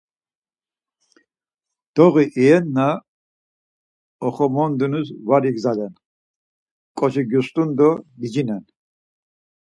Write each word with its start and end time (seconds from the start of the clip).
Doği 1.95 2.25
iyenna 2.41 2.87
oxomonduniz 4.27 5.07
var 5.27 5.43
igzalen, 5.49 5.93
ǩoçi 6.97 7.21
ngyustun 7.25 7.69
do 7.77 7.89
dicinen. 8.19 8.63